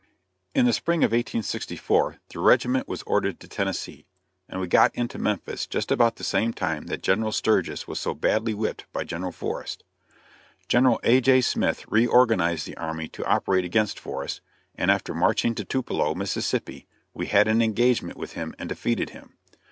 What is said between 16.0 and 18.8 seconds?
Mississippi, we had an engagement with him and